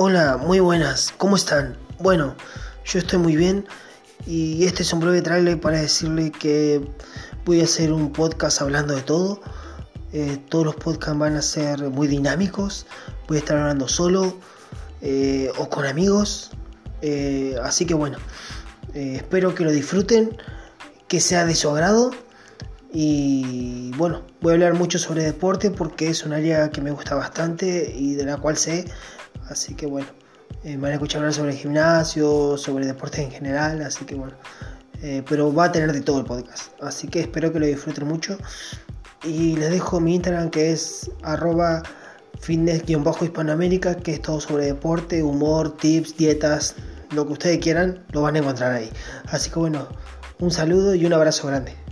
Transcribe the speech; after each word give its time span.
Hola, 0.00 0.36
muy 0.36 0.60
buenas, 0.60 1.12
¿cómo 1.16 1.34
están? 1.34 1.76
Bueno, 1.98 2.36
yo 2.84 3.00
estoy 3.00 3.18
muy 3.18 3.34
bien 3.34 3.66
y 4.28 4.64
este 4.64 4.84
es 4.84 4.92
un 4.92 5.00
breve 5.00 5.22
trailer 5.22 5.60
para 5.60 5.80
decirle 5.80 6.30
que 6.30 6.88
voy 7.44 7.62
a 7.62 7.64
hacer 7.64 7.92
un 7.92 8.12
podcast 8.12 8.62
hablando 8.62 8.94
de 8.94 9.02
todo. 9.02 9.40
Eh, 10.12 10.38
todos 10.50 10.66
los 10.66 10.76
podcasts 10.76 11.18
van 11.18 11.34
a 11.34 11.42
ser 11.42 11.90
muy 11.90 12.06
dinámicos, 12.06 12.86
voy 13.26 13.38
a 13.38 13.40
estar 13.40 13.58
hablando 13.58 13.88
solo 13.88 14.36
eh, 15.00 15.50
o 15.58 15.68
con 15.68 15.84
amigos. 15.84 16.52
Eh, 17.02 17.56
así 17.64 17.84
que 17.84 17.94
bueno, 17.94 18.18
espero 18.94 19.52
que 19.56 19.64
lo 19.64 19.72
disfruten, 19.72 20.38
que 21.08 21.20
sea 21.20 21.44
de 21.44 21.56
su 21.56 21.70
agrado. 21.70 22.12
Y 22.92 23.77
bueno, 23.98 24.22
voy 24.40 24.52
a 24.52 24.54
hablar 24.54 24.74
mucho 24.74 24.96
sobre 24.96 25.24
deporte 25.24 25.72
porque 25.72 26.08
es 26.08 26.24
un 26.24 26.32
área 26.32 26.70
que 26.70 26.80
me 26.80 26.92
gusta 26.92 27.16
bastante 27.16 27.92
y 27.92 28.14
de 28.14 28.24
la 28.24 28.36
cual 28.36 28.56
sé 28.56 28.84
Así 29.48 29.74
que 29.74 29.86
bueno, 29.86 30.06
eh, 30.62 30.76
me 30.76 30.82
van 30.82 30.90
a 30.92 30.94
escuchar 30.94 31.18
hablar 31.18 31.34
sobre 31.34 31.56
gimnasio, 31.56 32.56
sobre 32.56 32.86
deportes 32.86 33.20
en 33.20 33.30
general, 33.32 33.82
así 33.82 34.04
que 34.04 34.14
bueno. 34.14 34.34
Eh, 35.02 35.24
pero 35.28 35.52
va 35.52 35.64
a 35.64 35.72
tener 35.72 35.92
de 35.92 36.00
todo 36.00 36.20
el 36.20 36.26
podcast. 36.26 36.72
Así 36.80 37.08
que 37.08 37.20
espero 37.20 37.52
que 37.52 37.58
lo 37.58 37.66
disfruten 37.66 38.06
mucho. 38.06 38.38
Y 39.24 39.56
les 39.56 39.70
dejo 39.70 39.98
mi 39.98 40.14
Instagram 40.14 40.50
que 40.50 40.70
es 40.70 41.10
arroba 41.22 41.82
fitness-hispanoamérica, 42.40 43.96
que 43.96 44.12
es 44.14 44.22
todo 44.22 44.40
sobre 44.40 44.66
deporte, 44.66 45.24
humor, 45.24 45.76
tips, 45.76 46.16
dietas, 46.16 46.76
lo 47.12 47.26
que 47.26 47.32
ustedes 47.32 47.58
quieran, 47.58 48.04
lo 48.12 48.22
van 48.22 48.36
a 48.36 48.38
encontrar 48.38 48.72
ahí. 48.72 48.90
Así 49.26 49.50
que 49.50 49.58
bueno, 49.58 49.88
un 50.38 50.52
saludo 50.52 50.94
y 50.94 51.04
un 51.04 51.14
abrazo 51.14 51.48
grande. 51.48 51.87